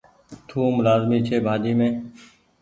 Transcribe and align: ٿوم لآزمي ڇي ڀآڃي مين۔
ٿوم 0.47 0.73
لآزمي 0.85 1.19
ڇي 1.25 1.35
ڀآڃي 1.45 1.71
مين۔ 1.77 1.93